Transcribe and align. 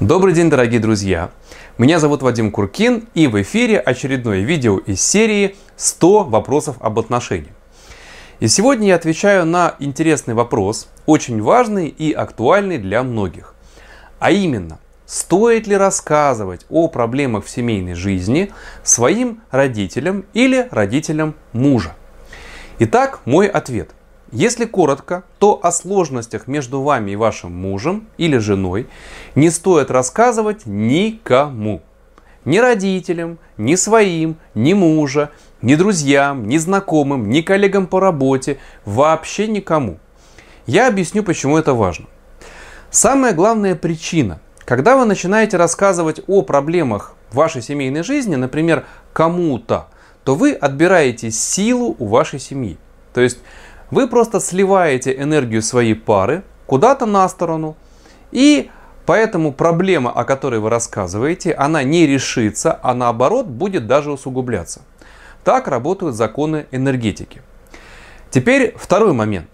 Добрый 0.00 0.34
день, 0.34 0.50
дорогие 0.50 0.78
друзья! 0.78 1.30
Меня 1.78 1.98
зовут 1.98 2.20
Вадим 2.20 2.50
Куркин, 2.50 3.08
и 3.14 3.28
в 3.28 3.40
эфире 3.40 3.78
очередное 3.78 4.40
видео 4.40 4.76
из 4.76 5.00
серии 5.00 5.56
«100 5.78 6.28
вопросов 6.28 6.76
об 6.80 6.98
отношениях». 6.98 7.54
И 8.38 8.46
сегодня 8.46 8.88
я 8.88 8.96
отвечаю 8.96 9.46
на 9.46 9.74
интересный 9.78 10.34
вопрос, 10.34 10.88
очень 11.06 11.40
важный 11.40 11.88
и 11.88 12.12
актуальный 12.12 12.76
для 12.76 13.02
многих. 13.02 13.54
А 14.18 14.30
именно, 14.30 14.80
стоит 15.06 15.66
ли 15.66 15.74
рассказывать 15.78 16.66
о 16.68 16.88
проблемах 16.88 17.46
в 17.46 17.48
семейной 17.48 17.94
жизни 17.94 18.52
своим 18.82 19.40
родителям 19.50 20.26
или 20.34 20.68
родителям 20.72 21.34
мужа? 21.54 21.96
Итак, 22.80 23.20
мой 23.24 23.46
ответ. 23.46 23.95
Если 24.32 24.64
коротко, 24.64 25.22
то 25.38 25.60
о 25.62 25.70
сложностях 25.70 26.48
между 26.48 26.82
вами 26.82 27.12
и 27.12 27.16
вашим 27.16 27.52
мужем 27.52 28.08
или 28.18 28.38
женой 28.38 28.88
не 29.34 29.50
стоит 29.50 29.90
рассказывать 29.90 30.66
никому. 30.66 31.80
Ни 32.44 32.58
родителям, 32.58 33.38
ни 33.56 33.76
своим, 33.76 34.36
ни 34.54 34.72
мужа, 34.72 35.30
ни 35.62 35.74
друзьям, 35.76 36.48
ни 36.48 36.58
знакомым, 36.58 37.30
ни 37.30 37.40
коллегам 37.40 37.86
по 37.86 38.00
работе, 38.00 38.58
вообще 38.84 39.46
никому. 39.46 39.98
Я 40.66 40.88
объясню, 40.88 41.22
почему 41.22 41.56
это 41.56 41.74
важно. 41.74 42.06
Самая 42.90 43.32
главная 43.32 43.76
причина, 43.76 44.40
когда 44.64 44.96
вы 44.96 45.04
начинаете 45.04 45.56
рассказывать 45.56 46.20
о 46.26 46.42
проблемах 46.42 47.14
вашей 47.32 47.62
семейной 47.62 48.02
жизни, 48.02 48.34
например, 48.34 48.84
кому-то, 49.12 49.88
то 50.24 50.34
вы 50.34 50.52
отбираете 50.52 51.30
силу 51.30 51.94
у 51.98 52.06
вашей 52.06 52.40
семьи. 52.40 52.78
То 53.14 53.20
есть 53.20 53.38
вы 53.90 54.08
просто 54.08 54.40
сливаете 54.40 55.14
энергию 55.16 55.62
своей 55.62 55.94
пары 55.94 56.42
куда-то 56.66 57.06
на 57.06 57.28
сторону, 57.28 57.76
и 58.32 58.70
поэтому 59.04 59.52
проблема, 59.52 60.10
о 60.10 60.24
которой 60.24 60.60
вы 60.60 60.70
рассказываете, 60.70 61.52
она 61.52 61.82
не 61.82 62.06
решится, 62.06 62.78
а 62.82 62.94
наоборот 62.94 63.46
будет 63.46 63.86
даже 63.86 64.10
усугубляться. 64.10 64.82
Так 65.44 65.68
работают 65.68 66.16
законы 66.16 66.66
энергетики. 66.72 67.42
Теперь 68.30 68.74
второй 68.76 69.12
момент. 69.12 69.48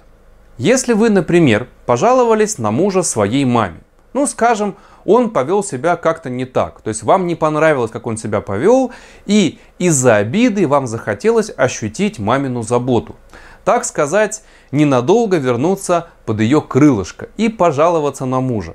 Если 0.56 0.92
вы, 0.94 1.10
например, 1.10 1.68
пожаловались 1.86 2.58
на 2.58 2.70
мужа 2.70 3.02
своей 3.02 3.44
маме, 3.44 3.80
ну, 4.12 4.26
скажем, 4.26 4.76
он 5.04 5.30
повел 5.30 5.64
себя 5.64 5.96
как-то 5.96 6.30
не 6.30 6.44
так, 6.44 6.80
то 6.80 6.88
есть 6.88 7.02
вам 7.02 7.26
не 7.26 7.34
понравилось, 7.34 7.90
как 7.90 8.06
он 8.06 8.16
себя 8.16 8.40
повел, 8.40 8.92
и 9.26 9.58
из-за 9.78 10.16
обиды 10.16 10.66
вам 10.66 10.86
захотелось 10.86 11.50
ощутить 11.56 12.18
мамину 12.18 12.62
заботу 12.62 13.16
так 13.64 13.84
сказать, 13.84 14.42
ненадолго 14.70 15.36
вернуться 15.36 16.08
под 16.26 16.40
ее 16.40 16.60
крылышко 16.60 17.28
и 17.36 17.48
пожаловаться 17.48 18.24
на 18.24 18.40
мужа. 18.40 18.74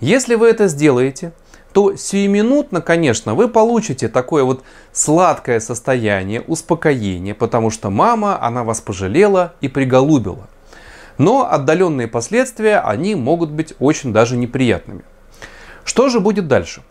Если 0.00 0.34
вы 0.34 0.48
это 0.48 0.68
сделаете, 0.68 1.32
то 1.72 1.94
сиюминутно, 1.96 2.80
конечно, 2.80 3.34
вы 3.34 3.48
получите 3.48 4.08
такое 4.08 4.44
вот 4.44 4.62
сладкое 4.92 5.60
состояние, 5.60 6.40
успокоение, 6.40 7.34
потому 7.34 7.70
что 7.70 7.90
мама, 7.90 8.42
она 8.42 8.64
вас 8.64 8.80
пожалела 8.80 9.54
и 9.60 9.68
приголубила. 9.68 10.48
Но 11.18 11.50
отдаленные 11.50 12.08
последствия, 12.08 12.78
они 12.78 13.14
могут 13.14 13.50
быть 13.50 13.74
очень 13.78 14.12
даже 14.12 14.36
неприятными. 14.36 15.02
Что 15.84 16.08
же 16.08 16.20
будет 16.20 16.48
дальше? 16.48 16.82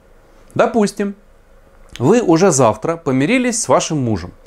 Допустим, 0.53 1.15
вы 1.97 2.21
уже 2.21 2.51
завтра 2.51 2.97
помирились 2.97 3.61
с 3.61 3.67
вашим 3.67 3.97
мужем– 3.99 4.31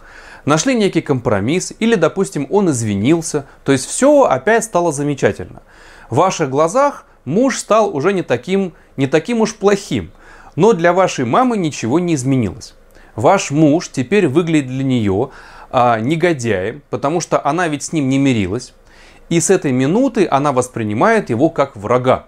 нашли 0.48 0.74
некий 0.74 1.02
компромисс, 1.02 1.74
или, 1.78 1.94
допустим, 1.94 2.46
он 2.48 2.70
извинился, 2.70 3.44
то 3.64 3.72
есть 3.72 3.84
все 3.86 4.22
опять 4.22 4.64
стало 4.64 4.92
замечательно. 4.92 5.62
В 6.08 6.16
ваших 6.16 6.48
глазах 6.48 7.04
муж 7.26 7.58
стал 7.58 7.94
уже 7.94 8.14
не 8.14 8.22
таким, 8.22 8.72
не 8.96 9.06
таким 9.06 9.42
уж 9.42 9.54
плохим, 9.54 10.10
но 10.56 10.72
для 10.72 10.94
вашей 10.94 11.26
мамы 11.26 11.58
ничего 11.58 11.98
не 11.98 12.14
изменилось. 12.14 12.74
Ваш 13.14 13.50
муж 13.50 13.90
теперь 13.90 14.26
выглядит 14.26 14.68
для 14.68 14.84
нее 14.84 15.30
а, 15.70 16.00
негодяем, 16.00 16.82
потому 16.88 17.20
что 17.20 17.44
она 17.44 17.68
ведь 17.68 17.82
с 17.82 17.92
ним 17.92 18.08
не 18.08 18.16
мирилась, 18.16 18.72
и 19.28 19.40
с 19.40 19.50
этой 19.50 19.72
минуты 19.72 20.26
она 20.30 20.52
воспринимает 20.52 21.28
его 21.28 21.50
как 21.50 21.76
врага 21.76 22.27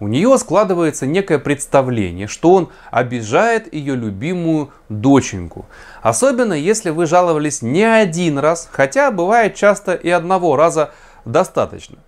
у 0.00 0.08
нее 0.08 0.36
складывается 0.38 1.06
некое 1.06 1.38
представление, 1.38 2.26
что 2.26 2.54
он 2.54 2.70
обижает 2.90 3.72
ее 3.72 3.94
любимую 3.94 4.70
доченьку. 4.88 5.66
Особенно 6.02 6.54
если 6.54 6.90
вы 6.90 7.06
жаловались 7.06 7.62
не 7.62 7.84
один 7.84 8.38
раз, 8.38 8.68
хотя 8.72 9.10
бывает 9.10 9.54
часто 9.54 9.94
и 9.94 10.08
одного 10.08 10.56
раза 10.56 10.92
достаточно. 11.26 11.98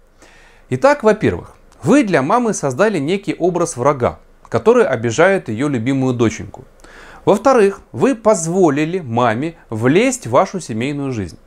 Итак, 0.71 1.03
во-первых, 1.03 1.55
вы 1.83 2.03
для 2.03 2.23
мамы 2.23 2.55
создали 2.55 2.99
некий 2.99 3.37
образ 3.39 3.77
врага, 3.77 4.19
который 4.49 4.87
обижает 4.87 5.49
ее 5.49 5.69
любимую 5.69 6.15
доченьку. 6.15 6.65
Во-вторых, 7.27 7.83
вы 7.93 8.15
позволили 8.15 9.01
маме 9.01 9.55
влезть 9.69 10.27
в 10.27 10.31
вашу 10.31 10.61
семейную 10.61 11.13
жизнь. 11.13 11.39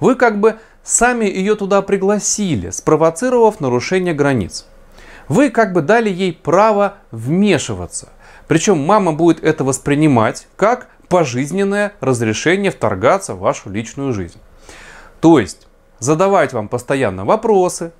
Вы 0.00 0.16
как 0.16 0.40
бы 0.40 0.56
сами 0.82 1.26
ее 1.26 1.54
туда 1.54 1.82
пригласили, 1.82 2.70
спровоцировав 2.70 3.60
нарушение 3.60 4.14
границ. 4.14 4.66
Вы 5.32 5.48
как 5.48 5.72
бы 5.72 5.80
дали 5.80 6.10
ей 6.10 6.34
право 6.34 6.96
вмешиваться. 7.10 8.10
Причем 8.48 8.84
мама 8.84 9.14
будет 9.14 9.42
это 9.42 9.64
воспринимать 9.64 10.46
как 10.56 10.88
пожизненное 11.08 11.94
разрешение 12.00 12.70
вторгаться 12.70 13.34
в 13.34 13.38
вашу 13.38 13.70
личную 13.70 14.12
жизнь. 14.12 14.38
То 15.22 15.38
есть 15.38 15.68
задавать 15.98 16.52
вам 16.52 16.68
постоянно 16.68 17.24
вопросы, 17.24 17.94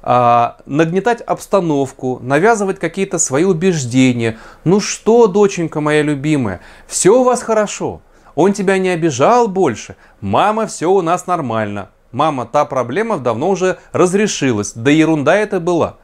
а, 0.00 0.56
нагнетать 0.64 1.20
обстановку, 1.20 2.18
навязывать 2.22 2.78
какие-то 2.78 3.18
свои 3.18 3.44
убеждения. 3.44 4.38
Ну 4.64 4.80
что, 4.80 5.26
доченька 5.26 5.82
моя 5.82 6.00
любимая, 6.00 6.62
все 6.86 7.20
у 7.20 7.24
вас 7.24 7.42
хорошо. 7.42 8.00
Он 8.34 8.54
тебя 8.54 8.78
не 8.78 8.88
обижал 8.88 9.48
больше. 9.48 9.96
Мама, 10.22 10.66
все 10.66 10.90
у 10.90 11.02
нас 11.02 11.26
нормально. 11.26 11.90
Мама, 12.10 12.46
та 12.46 12.64
проблема 12.64 13.18
давно 13.18 13.50
уже 13.50 13.76
разрешилась. 13.92 14.72
Да 14.72 14.90
ерунда 14.90 15.36
это 15.36 15.60
была. 15.60 15.98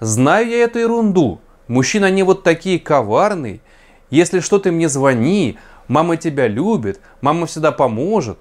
Знаю 0.00 0.48
я 0.48 0.64
эту 0.64 0.78
ерунду. 0.78 1.40
Мужчины, 1.68 2.06
они 2.06 2.22
вот 2.22 2.42
такие 2.42 2.80
коварные. 2.80 3.60
Если 4.08 4.40
что, 4.40 4.58
ты 4.58 4.72
мне 4.72 4.88
звони. 4.88 5.58
Мама 5.88 6.16
тебя 6.16 6.48
любит. 6.48 7.00
Мама 7.20 7.46
всегда 7.46 7.70
поможет. 7.70 8.38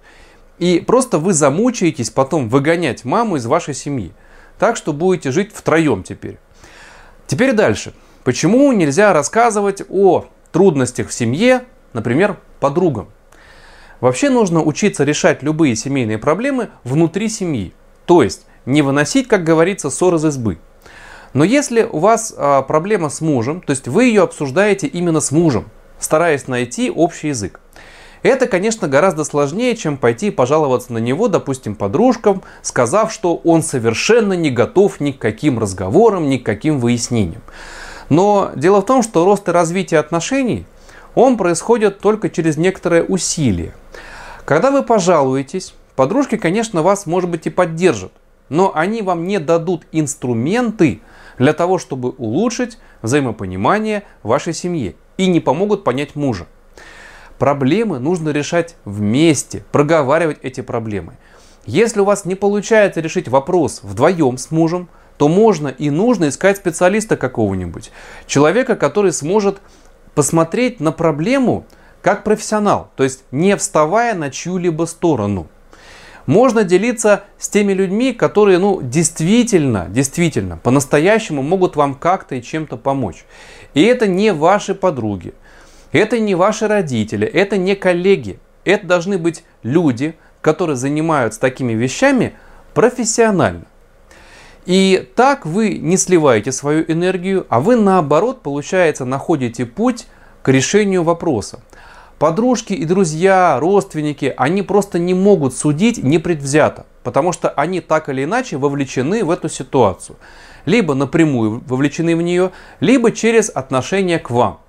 И 0.57 0.79
просто 0.79 1.19
вы 1.19 1.33
замучаетесь 1.33 2.09
потом 2.09 2.49
выгонять 2.49 3.05
маму 3.05 3.35
из 3.35 3.45
вашей 3.45 3.73
семьи. 3.73 4.13
Так 4.57 4.77
что 4.77 4.93
будете 4.93 5.31
жить 5.31 5.51
втроем 5.53 6.03
теперь. 6.03 6.37
Теперь 7.27 7.53
дальше. 7.53 7.93
Почему 8.23 8.71
нельзя 8.71 9.13
рассказывать 9.13 9.81
о 9.89 10.25
трудностях 10.51 11.09
в 11.09 11.13
семье, 11.13 11.63
например, 11.93 12.37
подругам? 12.59 13.07
Вообще 13.99 14.29
нужно 14.29 14.63
учиться 14.63 15.03
решать 15.03 15.43
любые 15.43 15.75
семейные 15.75 16.17
проблемы 16.17 16.69
внутри 16.83 17.27
семьи. 17.27 17.73
То 18.05 18.23
есть 18.23 18.45
не 18.65 18.81
выносить, 18.81 19.27
как 19.27 19.43
говорится, 19.43 19.89
ссор 19.89 20.15
из 20.15 20.25
избы. 20.25 20.57
Но 21.33 21.43
если 21.43 21.83
у 21.83 21.99
вас 21.99 22.33
а, 22.35 22.61
проблема 22.63 23.09
с 23.09 23.21
мужем, 23.21 23.61
то 23.61 23.71
есть 23.71 23.87
вы 23.87 24.05
ее 24.05 24.23
обсуждаете 24.23 24.87
именно 24.87 25.19
с 25.19 25.31
мужем, 25.31 25.69
стараясь 25.99 26.47
найти 26.47 26.89
общий 26.89 27.29
язык. 27.29 27.59
Это, 28.21 28.47
конечно, 28.47 28.87
гораздо 28.87 29.23
сложнее, 29.23 29.75
чем 29.75 29.95
пойти 29.95 30.29
пожаловаться 30.29 30.91
на 30.91 30.97
него, 30.97 31.29
допустим, 31.29 31.75
подружкам, 31.75 32.43
сказав, 32.61 33.13
что 33.13 33.35
он 33.43 33.63
совершенно 33.63 34.33
не 34.33 34.51
готов 34.51 34.99
ни 34.99 35.11
к 35.11 35.19
каким 35.19 35.57
разговорам, 35.57 36.29
ни 36.29 36.37
к 36.37 36.45
каким 36.45 36.79
выяснениям. 36.79 37.41
Но 38.09 38.51
дело 38.55 38.81
в 38.81 38.85
том, 38.85 39.03
что 39.03 39.23
рост 39.23 39.47
и 39.47 39.51
развитие 39.51 39.99
отношений, 39.99 40.65
он 41.15 41.37
происходит 41.37 41.99
только 41.99 42.29
через 42.29 42.57
некоторое 42.57 43.03
усилие. 43.03 43.73
Когда 44.45 44.71
вы 44.71 44.83
пожалуетесь, 44.83 45.73
подружки, 45.95 46.35
конечно, 46.37 46.81
вас, 46.81 47.05
может 47.05 47.29
быть, 47.29 47.47
и 47.47 47.49
поддержат, 47.49 48.11
но 48.49 48.71
они 48.75 49.01
вам 49.01 49.27
не 49.27 49.39
дадут 49.39 49.85
инструменты, 49.91 51.01
для 51.39 51.53
того, 51.53 51.79
чтобы 51.79 52.09
улучшить 52.09 52.77
взаимопонимание 53.01 54.03
вашей 54.21 54.53
семье 54.53 54.95
и 55.17 55.27
не 55.27 55.39
помогут 55.39 55.83
понять 55.83 56.15
мужа. 56.15 56.45
Проблемы 57.39 57.99
нужно 57.99 58.29
решать 58.29 58.75
вместе, 58.85 59.63
проговаривать 59.71 60.39
эти 60.43 60.61
проблемы. 60.61 61.13
Если 61.65 62.01
у 62.01 62.05
вас 62.05 62.25
не 62.25 62.35
получается 62.35 62.99
решить 62.99 63.27
вопрос 63.27 63.79
вдвоем 63.81 64.37
с 64.37 64.51
мужем, 64.51 64.89
то 65.17 65.27
можно 65.27 65.69
и 65.69 65.89
нужно 65.89 66.29
искать 66.29 66.57
специалиста 66.57 67.17
какого-нибудь. 67.17 67.91
Человека, 68.27 68.75
который 68.75 69.13
сможет 69.13 69.61
посмотреть 70.15 70.79
на 70.79 70.91
проблему 70.91 71.65
как 72.01 72.23
профессионал, 72.23 72.89
то 72.95 73.03
есть 73.03 73.23
не 73.31 73.55
вставая 73.57 74.13
на 74.13 74.29
чью-либо 74.29 74.85
сторону– 74.85 75.47
можно 76.29 76.63
делиться 76.63 77.23
с 77.39 77.49
теми 77.49 77.73
людьми, 77.73 78.13
которые 78.13 78.59
ну, 78.59 78.81
действительно, 78.83 79.87
действительно, 79.89 80.57
по-настоящему 80.57 81.41
могут 81.41 81.75
вам 81.75 81.95
как-то 81.95 82.35
и 82.35 82.43
чем-то 82.43 82.77
помочь. 82.77 83.25
И 83.73 83.81
это 83.81 84.05
не 84.05 84.31
ваши 84.31 84.75
подруги, 84.75 85.33
это 85.91 86.19
не 86.19 86.35
ваши 86.35 86.67
родители, 86.67 87.25
это 87.25 87.57
не 87.57 87.75
коллеги. 87.75 88.39
Это 88.63 88.85
должны 88.85 89.17
быть 89.17 89.43
люди, 89.63 90.15
которые 90.41 90.75
занимаются 90.75 91.39
такими 91.39 91.73
вещами 91.73 92.35
профессионально. 92.75 93.65
И 94.67 95.09
так 95.15 95.47
вы 95.47 95.79
не 95.79 95.97
сливаете 95.97 96.51
свою 96.51 96.85
энергию, 96.87 97.47
а 97.49 97.59
вы 97.59 97.75
наоборот, 97.75 98.43
получается, 98.43 99.03
находите 99.03 99.65
путь 99.65 100.05
к 100.43 100.49
решению 100.49 101.01
вопроса. 101.01 101.63
Подружки 102.19 102.73
и 102.73 102.83
друзья, 102.83 103.57
родственники, 103.61 104.33
они 104.35 104.61
просто 104.61 104.99
не 104.99 105.13
могут 105.13 105.53
судить 105.53 106.03
непредвзято, 106.03 106.85
потому 107.01 107.31
что 107.31 107.47
они 107.47 107.79
так 107.79 108.09
или 108.09 108.25
иначе 108.25 108.57
вовлечены 108.57 109.23
в 109.23 109.31
эту 109.31 109.47
ситуацию. 109.47 110.17
Либо 110.65 110.95
напрямую 110.95 111.63
вовлечены 111.65 112.17
в 112.17 112.21
нее, 112.21 112.51
либо 112.81 113.13
через 113.13 113.49
отношение 113.49 114.19
к 114.19 114.31
вам. 114.31 114.59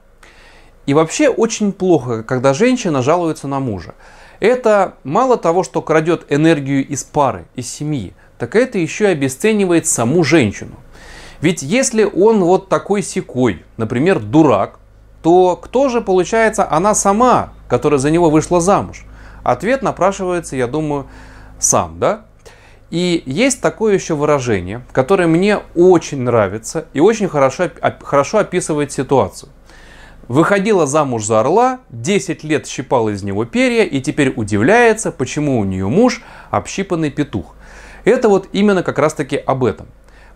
И 0.87 0.95
вообще 0.95 1.29
очень 1.29 1.73
плохо, 1.73 2.23
когда 2.23 2.55
женщина 2.55 3.03
жалуется 3.03 3.49
на 3.49 3.59
мужа. 3.59 3.97
Это 4.39 4.95
мало 5.03 5.37
того, 5.37 5.65
что 5.65 5.83
крадет 5.83 6.27
энергию 6.29 6.87
из 6.87 7.03
пары, 7.03 7.47
из 7.57 7.69
семьи, 7.69 8.15
так 8.39 8.55
это 8.55 8.79
еще 8.79 9.07
и 9.07 9.13
обесценивает 9.13 9.89
саму 9.89 10.23
женщину. 10.23 10.77
Ведь 11.41 11.63
если 11.63 12.05
он 12.05 12.45
вот 12.45 12.69
такой 12.69 13.03
секой, 13.03 13.65
например, 13.77 14.21
дурак, 14.21 14.80
то 15.23 15.57
кто 15.57 15.89
же 15.89 16.01
получается 16.01 16.67
она 16.71 16.95
сама, 16.95 17.53
которая 17.69 17.99
за 17.99 18.11
него 18.11 18.31
вышла 18.31 18.61
замуж? 18.61 19.05
Ответ 19.43 19.83
напрашивается, 19.83 20.57
я 20.57 20.67
думаю, 20.67 21.07
сам, 21.59 21.99
да? 21.99 22.27
И 22.91 23.23
есть 23.25 23.61
такое 23.61 23.95
еще 23.95 24.15
выражение, 24.15 24.83
которое 24.93 25.29
мне 25.29 25.61
очень 25.77 26.23
нравится 26.23 26.87
и 26.93 27.01
очень 27.01 27.29
хорошо, 27.29 27.71
хорошо 28.03 28.39
описывает 28.39 28.91
ситуацию. 28.91 29.51
Выходила 30.27 30.87
замуж 30.87 31.25
за 31.25 31.41
орла, 31.41 31.81
10 31.91 32.45
лет 32.45 32.67
щипала 32.67 33.11
из 33.11 33.23
него 33.23 33.45
перья 33.45 33.85
и 33.85 34.01
теперь 34.01 34.33
удивляется, 34.35 35.13
почему 35.13 35.59
у 35.59 35.65
нее 35.65 35.89
муж 35.89 36.23
общипанный 36.51 37.11
петух. 37.11 37.55
Это 38.05 38.29
вот 38.29 38.49
именно 38.53 38.83
как 38.83 38.99
раз 38.99 39.15
таки 39.15 39.37
об 39.37 39.65
этом. 39.65 39.87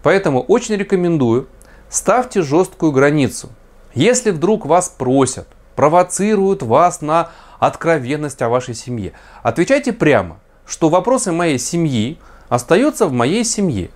Поэтому 0.03 0.41
очень 0.43 0.77
рекомендую, 0.77 1.49
ставьте 1.89 2.43
жесткую 2.43 2.93
границу– 2.93 3.51
если 3.95 4.31
вдруг 4.31 4.67
вас 4.67 4.89
просят, 4.89 5.49
провоцируют 5.77 6.63
вас 6.63 7.01
на 7.01 7.31
откровенность 7.59 8.43
о 8.43 8.49
вашей 8.49 8.75
семье, 8.75 9.13
отвечайте 9.43 9.93
прямо, 9.93 10.39
что 10.67 10.89
вопросы 10.89 11.33
моей 11.33 11.59
семьи 11.59 12.19
остаются 12.49 13.07
в 13.07 13.13
моей 13.13 13.45
семье. 13.45 13.91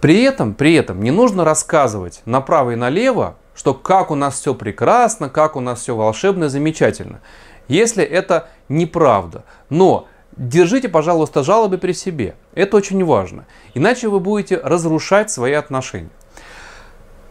При 0.00 0.22
этом, 0.22 0.54
при 0.54 0.74
этом 0.74 1.02
не 1.02 1.10
нужно 1.10 1.44
рассказывать 1.44 2.22
направо 2.24 2.70
и 2.70 2.76
налево, 2.76 3.36
что 3.54 3.74
как 3.74 4.10
у 4.10 4.14
нас 4.14 4.40
все 4.40 4.54
прекрасно, 4.54 5.28
как 5.28 5.56
у 5.56 5.60
нас 5.60 5.80
все 5.80 5.94
волшебно 5.94 6.44
и 6.44 6.48
замечательно. 6.48 7.20
Если 7.68 8.02
это 8.02 8.48
неправда. 8.68 9.44
Но 9.68 10.08
держите, 10.36 10.88
пожалуйста, 10.88 11.42
жалобы 11.42 11.76
при 11.76 11.92
себе. 11.92 12.34
Это 12.54 12.78
очень 12.78 13.04
важно. 13.04 13.44
Иначе 13.74 14.08
вы 14.08 14.18
будете 14.18 14.56
разрушать 14.56 15.30
свои 15.30 15.52
отношения. 15.52 16.10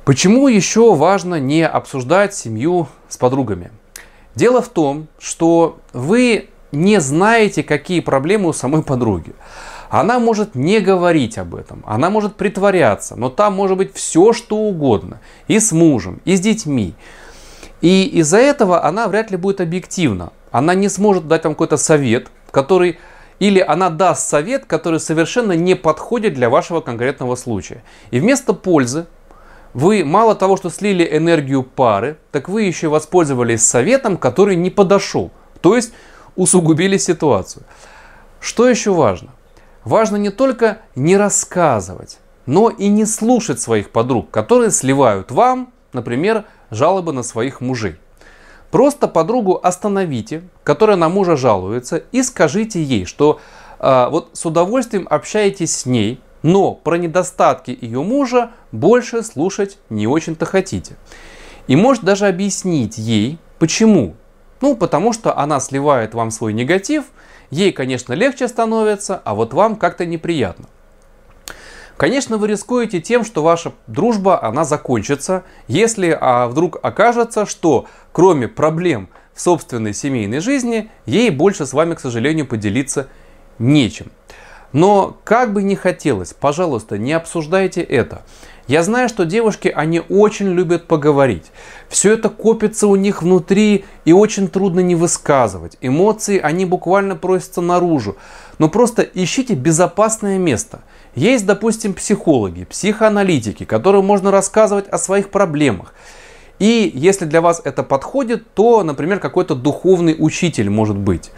Почему 0.10 0.48
еще 0.48 0.96
важно 0.96 1.36
не 1.36 1.64
обсуждать 1.64 2.34
семью 2.34 2.88
с 3.10 3.18
подругами? 3.18 3.70
Дело 4.34 4.60
в 4.60 4.68
том, 4.68 5.08
что 5.20 5.78
вы 5.94 6.50
не 6.72 7.00
знаете, 7.00 7.62
какие 7.62 8.00
проблемы 8.00 8.50
у 8.50 8.54
самой 8.54 8.82
подруги. 8.82 9.36
Она 9.92 10.18
может 10.18 10.56
не 10.56 10.80
говорить 10.80 11.38
об 11.38 11.54
этом, 11.54 11.84
она 11.86 12.10
может 12.10 12.38
притворяться, 12.38 13.16
но 13.18 13.30
там 13.30 13.54
может 13.54 13.78
быть 13.78 13.94
все, 13.94 14.34
что 14.34 14.58
угодно. 14.58 15.20
И 15.48 15.60
с 15.60 15.72
мужем, 15.72 16.22
и 16.26 16.36
с 16.36 16.40
детьми. 16.40 16.96
И 17.82 18.06
из-за 18.06 18.40
этого 18.40 18.84
она 18.84 19.10
вряд 19.10 19.30
ли 19.30 19.38
будет 19.38 19.62
объективна. 19.62 20.34
Она 20.50 20.74
не 20.74 20.90
сможет 20.90 21.28
дать 21.28 21.44
вам 21.44 21.54
какой-то 21.54 21.78
совет, 21.78 22.32
который 22.50 22.98
или 23.38 23.60
она 23.60 23.92
даст 23.92 24.28
совет, 24.28 24.66
который 24.66 25.00
совершенно 25.00 25.52
не 25.52 25.76
подходит 25.76 26.34
для 26.34 26.50
вашего 26.50 26.82
конкретного 26.82 27.36
случая. 27.36 27.84
И 28.10 28.20
вместо 28.20 28.54
пользы 28.54 29.06
вы 29.74 30.04
мало 30.04 30.36
того, 30.36 30.58
что 30.58 30.70
слили 30.70 31.08
энергию 31.12 31.64
пары, 31.64 32.18
так 32.32 32.50
вы 32.50 32.64
еще 32.64 32.88
воспользовались 32.88 33.66
советом, 33.66 34.18
который 34.18 34.56
не 34.56 34.70
подошел. 34.70 35.32
То 35.62 35.76
есть 35.76 35.94
усугубили 36.36 36.98
ситуацию. 36.98 37.64
Что 38.40 38.68
еще 38.68 38.94
важно? 38.94 39.30
Важно 39.84 40.16
не 40.18 40.30
только 40.30 40.80
не 40.96 41.18
рассказывать, 41.18 42.20
но 42.46 42.70
и 42.70 42.88
не 42.88 43.06
слушать 43.06 43.60
своих 43.60 43.92
подруг, 43.92 44.32
которые 44.32 44.72
сливают 44.72 45.32
вам, 45.32 45.72
например, 45.94 46.46
жалобы 46.72 47.14
на 47.14 47.24
своих 47.24 47.62
мужей. 47.62 47.96
Просто 48.72 49.08
подругу 49.08 49.60
остановите, 49.62 50.44
которая 50.64 50.96
на 50.96 51.10
мужа 51.10 51.36
жалуется, 51.36 52.04
и 52.12 52.22
скажите 52.22 52.82
ей, 52.84 53.06
что 53.06 53.40
э, 53.80 54.08
вот 54.10 54.30
с 54.34 54.46
удовольствием 54.46 55.08
общаетесь 55.10 55.76
с 55.76 55.86
ней, 55.86 56.22
но 56.44 56.74
про 56.74 56.98
недостатки 56.98 57.78
ее 57.80 58.02
мужа 58.02 58.52
больше 58.72 59.24
слушать 59.24 59.78
не 59.90 60.08
очень-то 60.08 60.46
хотите. 60.46 60.96
И 61.68 61.76
может 61.76 62.04
даже 62.04 62.28
объяснить 62.28 62.98
ей, 62.98 63.38
почему. 63.60 64.16
Ну, 64.62 64.76
потому 64.76 65.14
что 65.14 65.38
она 65.38 65.60
сливает 65.60 66.14
вам 66.14 66.32
свой 66.32 66.54
негатив, 66.54 67.06
ей, 67.50 67.72
конечно, 67.72 68.14
легче 68.14 68.48
становится, 68.48 69.22
а 69.24 69.36
вот 69.36 69.54
вам 69.54 69.76
как-то 69.76 70.06
неприятно. 70.06 70.66
Конечно, 72.00 72.38
вы 72.38 72.48
рискуете 72.48 73.02
тем, 73.02 73.26
что 73.26 73.44
ваша 73.44 73.74
дружба, 73.88 74.42
она 74.42 74.64
закончится, 74.64 75.44
если 75.68 76.18
а, 76.18 76.48
вдруг 76.48 76.80
окажется, 76.82 77.46
что 77.46 77.88
кроме 78.14 78.48
проблем 78.48 79.10
в 79.34 79.42
собственной 79.42 79.94
семейной 79.94 80.40
жизни, 80.40 80.90
ей 81.06 81.30
больше 81.30 81.66
с 81.66 81.74
вами, 81.74 81.96
к 81.96 82.00
сожалению, 82.00 82.48
поделиться 82.48 83.10
нечем. 83.58 84.12
Но 84.72 85.18
как 85.24 85.54
бы 85.54 85.64
ни 85.64 85.76
хотелось, 85.76 86.34
пожалуйста, 86.34 86.98
не 86.98 87.14
обсуждайте 87.14 87.82
это. 87.82 88.22
Я 88.68 88.84
знаю, 88.84 89.10
что 89.10 89.26
девушки, 89.26 89.68
они 89.68 90.00
очень 90.10 90.50
любят 90.50 90.86
поговорить. 90.86 91.46
Все 91.88 92.14
это 92.14 92.30
копится 92.30 92.86
у 92.86 92.96
них 92.96 93.24
внутри 93.24 93.84
и 94.06 94.14
очень 94.14 94.48
трудно 94.48 94.82
не 94.82 94.94
высказывать. 94.94 95.76
Эмоции, 95.82 96.38
они 96.38 96.66
буквально 96.66 97.16
просятся 97.16 97.62
наружу. 97.62 98.16
Но 98.60 98.70
просто 98.70 99.02
ищите 99.02 99.56
безопасное 99.56 100.38
место. 100.38 100.82
Есть, 101.16 101.48
допустим, 101.48 101.96
психологи, 101.96 102.66
психоаналитики, 102.66 103.66
которым 103.66 104.06
можно 104.06 104.30
рассказывать 104.30 104.88
о 104.88 105.00
своих 105.00 105.32
проблемах. 105.32 105.96
И 106.60 106.92
если 106.94 107.26
для 107.26 107.42
вас 107.42 107.62
это 107.64 107.82
подходит, 107.82 108.54
то, 108.54 108.84
например, 108.84 109.20
какой-то 109.20 109.56
духовный 109.56 110.16
учитель 110.20 110.70
может 110.70 110.98
быть. 110.98 111.32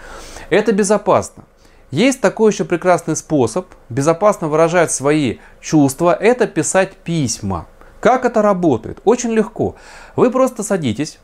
Это 0.50 0.74
безопасно. 0.74 1.46
Есть 1.92 2.22
такой 2.22 2.52
еще 2.52 2.64
прекрасный 2.64 3.18
способ 3.18 3.68
безопасно 3.90 4.48
выражать 4.48 4.94
свои 4.94 5.38
чувства, 5.60 6.14
это 6.14 6.48
писать 6.48 6.94
письма. 6.96 7.68
Как 8.00 8.24
это 8.24 8.42
работает? 8.42 9.02
Очень 9.04 9.32
легко. 9.32 9.76
Вы 10.16 10.32
просто 10.32 10.64
садитесь, 10.64 11.20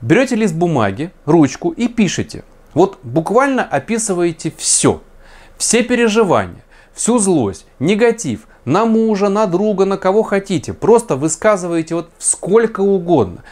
берете 0.00 0.34
лист 0.34 0.54
бумаги, 0.54 1.12
ручку 1.26 1.70
и 1.70 1.86
пишете. 1.86 2.42
Вот 2.74 2.98
буквально 3.04 3.62
описываете 3.62 4.52
все. 4.56 5.00
Все 5.56 5.84
переживания, 5.84 6.64
всю 6.92 7.18
злость, 7.18 7.66
негатив 7.78 8.48
на 8.64 8.86
мужа, 8.86 9.28
на 9.28 9.46
друга, 9.46 9.84
на 9.84 9.96
кого 9.96 10.24
хотите. 10.24 10.72
Просто 10.72 11.14
высказываете 11.14 11.94
вот 11.94 12.10
сколько 12.18 12.80
угодно. 12.80 13.44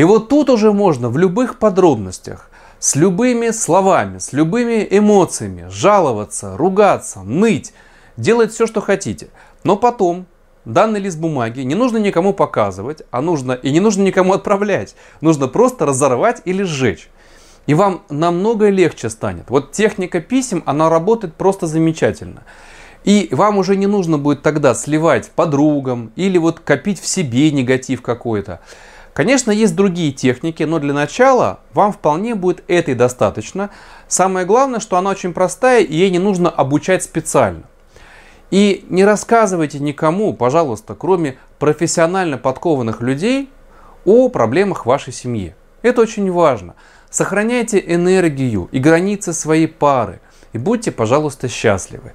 И 0.00 0.04
вот 0.04 0.30
тут 0.30 0.48
уже 0.48 0.72
можно 0.72 1.10
в 1.10 1.18
любых 1.18 1.58
подробностях 1.58 2.48
с 2.78 2.96
любыми 2.96 3.50
словами, 3.50 4.16
с 4.16 4.32
любыми 4.32 4.88
эмоциями, 4.90 5.66
жаловаться, 5.68 6.56
ругаться, 6.56 7.20
ныть, 7.20 7.74
делать 8.16 8.50
все, 8.50 8.66
что 8.66 8.80
хотите. 8.80 9.28
Но 9.62 9.76
потом 9.76 10.24
данный 10.64 11.00
лист 11.00 11.18
бумаги 11.18 11.60
не 11.60 11.74
нужно 11.74 11.98
никому 11.98 12.32
показывать, 12.32 13.02
а 13.10 13.20
нужно 13.20 13.52
и 13.52 13.70
не 13.70 13.80
нужно 13.80 14.02
никому 14.02 14.32
отправлять. 14.32 14.94
Нужно 15.20 15.48
просто 15.48 15.84
разорвать 15.84 16.40
или 16.46 16.62
сжечь. 16.62 17.10
И 17.66 17.74
вам 17.74 18.00
намного 18.08 18.70
легче 18.70 19.10
станет. 19.10 19.50
Вот 19.50 19.72
техника 19.72 20.22
писем, 20.22 20.62
она 20.64 20.88
работает 20.88 21.34
просто 21.34 21.66
замечательно. 21.66 22.44
И 23.04 23.28
вам 23.32 23.58
уже 23.58 23.76
не 23.76 23.86
нужно 23.86 24.16
будет 24.16 24.40
тогда 24.40 24.74
сливать 24.74 25.30
подругам 25.30 26.10
или 26.16 26.38
вот 26.38 26.60
копить 26.60 27.00
в 27.00 27.06
себе 27.06 27.50
негатив 27.50 28.00
какой-то. 28.00 28.60
Конечно, 29.12 29.50
есть 29.50 29.74
другие 29.74 30.12
техники, 30.12 30.62
но 30.62 30.78
для 30.78 30.92
начала 30.92 31.60
вам 31.72 31.92
вполне 31.92 32.34
будет 32.34 32.62
этой 32.68 32.94
достаточно. 32.94 33.70
Самое 34.08 34.46
главное, 34.46 34.80
что 34.80 34.96
она 34.96 35.10
очень 35.10 35.32
простая 35.32 35.82
и 35.82 35.94
ей 35.94 36.10
не 36.10 36.18
нужно 36.18 36.48
обучать 36.48 37.02
специально. 37.02 37.64
И 38.50 38.84
не 38.88 39.04
рассказывайте 39.04 39.78
никому, 39.78 40.32
пожалуйста, 40.34 40.94
кроме 40.94 41.38
профессионально 41.58 42.38
подкованных 42.38 43.00
людей, 43.00 43.50
о 44.04 44.28
проблемах 44.28 44.86
вашей 44.86 45.12
семьи. 45.12 45.54
Это 45.82 46.00
очень 46.00 46.30
важно. 46.30 46.74
Сохраняйте 47.10 47.82
энергию 47.86 48.68
и 48.72 48.78
границы 48.78 49.32
своей 49.32 49.66
пары. 49.66 50.20
И 50.52 50.58
будьте, 50.58 50.90
пожалуйста, 50.90 51.48
счастливы. 51.48 52.12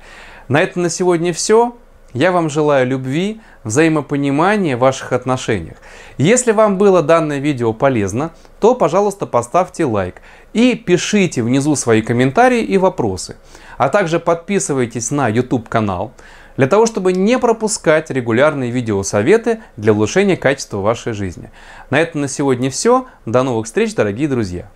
На 0.47 0.61
этом 0.61 0.83
на 0.83 0.89
сегодня 0.89 1.33
все. 1.33 1.75
Я 2.15 2.31
вам 2.31 2.49
желаю 2.49 2.87
любви, 2.87 3.41
взаимопонимания 3.65 4.77
в 4.77 4.79
ваших 4.79 5.11
отношениях. 5.11 5.75
Если 6.17 6.53
вам 6.53 6.77
было 6.77 7.03
данное 7.03 7.39
видео 7.39 7.73
полезно, 7.73 8.31
то, 8.61 8.73
пожалуйста, 8.73 9.25
поставьте 9.25 9.83
лайк 9.83 10.21
и 10.53 10.75
пишите 10.75 11.43
внизу 11.43 11.75
свои 11.75 12.01
комментарии 12.01 12.61
и 12.61 12.77
вопросы. 12.77 13.35
А 13.77 13.89
также 13.89 14.21
подписывайтесь 14.21 15.11
на 15.11 15.27
YouTube 15.27 15.67
канал. 15.67 16.13
для 16.55 16.67
того, 16.67 16.85
чтобы 16.85 17.11
не 17.11 17.37
пропускать 17.37 18.09
регулярные 18.09 18.71
видеосоветы 18.71 19.59
для 19.75 19.91
улучшения 19.91 20.37
качества 20.37 20.77
вашей 20.77 21.11
жизни. 21.11 21.51
На 21.89 21.99
этом 21.99 22.21
на 22.21 22.29
сегодня 22.29 22.69
все. 22.69 23.07
До 23.25 23.43
новых 23.43 23.65
встреч, 23.65 23.93
дорогие 23.93 24.29
друзья! 24.29 24.69